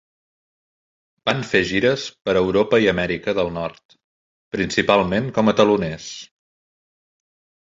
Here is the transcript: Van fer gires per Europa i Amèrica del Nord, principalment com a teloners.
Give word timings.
Van 1.29 1.43
fer 1.49 1.59
gires 1.71 2.05
per 2.29 2.35
Europa 2.41 2.79
i 2.85 2.89
Amèrica 2.93 3.35
del 3.41 3.53
Nord, 3.59 3.83
principalment 4.57 5.29
com 5.37 5.53
a 5.53 5.57
teloners. 5.61 6.09